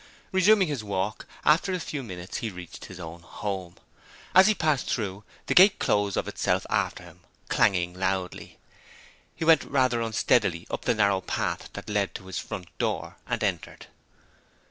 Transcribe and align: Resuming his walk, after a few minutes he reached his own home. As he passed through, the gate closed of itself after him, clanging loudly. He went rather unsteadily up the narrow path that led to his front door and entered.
Resuming 0.31 0.67
his 0.67 0.83
walk, 0.83 1.27
after 1.45 1.73
a 1.73 1.79
few 1.79 2.01
minutes 2.01 2.37
he 2.37 2.49
reached 2.49 2.85
his 2.85 2.99
own 2.99 3.19
home. 3.21 3.75
As 4.33 4.47
he 4.47 4.55
passed 4.55 4.89
through, 4.89 5.23
the 5.45 5.53
gate 5.53 5.77
closed 5.77 6.17
of 6.17 6.27
itself 6.27 6.65
after 6.71 7.03
him, 7.03 7.19
clanging 7.49 7.93
loudly. 7.93 8.57
He 9.35 9.45
went 9.45 9.63
rather 9.63 10.01
unsteadily 10.01 10.65
up 10.71 10.85
the 10.85 10.95
narrow 10.95 11.21
path 11.21 11.69
that 11.73 11.87
led 11.87 12.15
to 12.15 12.25
his 12.25 12.39
front 12.39 12.75
door 12.79 13.17
and 13.27 13.43
entered. 13.43 13.85